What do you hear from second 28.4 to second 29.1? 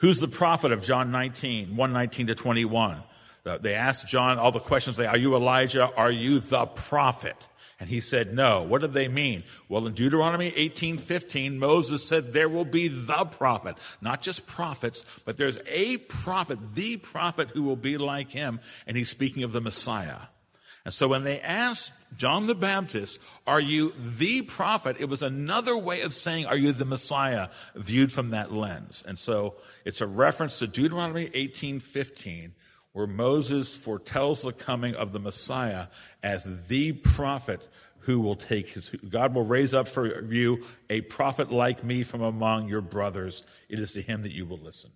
lens?